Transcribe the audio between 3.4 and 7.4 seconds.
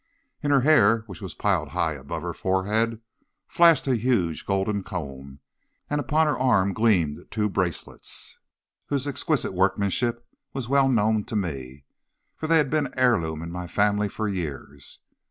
flashed a huge golden comb, and upon her arm gleamed